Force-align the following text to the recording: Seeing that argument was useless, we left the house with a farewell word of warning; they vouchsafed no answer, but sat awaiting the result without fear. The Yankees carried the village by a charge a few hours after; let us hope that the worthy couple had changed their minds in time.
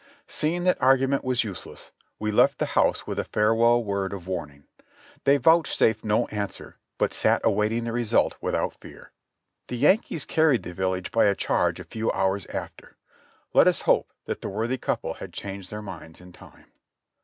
Seeing 0.27 0.63
that 0.63 0.81
argument 0.81 1.23
was 1.23 1.43
useless, 1.43 1.91
we 2.17 2.31
left 2.31 2.57
the 2.57 2.65
house 2.73 3.05
with 3.05 3.19
a 3.19 3.23
farewell 3.23 3.83
word 3.83 4.13
of 4.13 4.25
warning; 4.27 4.63
they 5.25 5.37
vouchsafed 5.37 6.03
no 6.03 6.25
answer, 6.29 6.77
but 6.97 7.13
sat 7.13 7.39
awaiting 7.43 7.83
the 7.83 7.91
result 7.91 8.35
without 8.41 8.73
fear. 8.73 9.11
The 9.67 9.77
Yankees 9.77 10.25
carried 10.25 10.63
the 10.63 10.73
village 10.73 11.11
by 11.11 11.25
a 11.25 11.35
charge 11.35 11.79
a 11.79 11.83
few 11.83 12.11
hours 12.13 12.47
after; 12.47 12.95
let 13.53 13.67
us 13.67 13.81
hope 13.81 14.11
that 14.25 14.41
the 14.41 14.49
worthy 14.49 14.79
couple 14.79 15.13
had 15.13 15.33
changed 15.33 15.69
their 15.69 15.83
minds 15.83 16.19
in 16.19 16.31
time. 16.31 16.71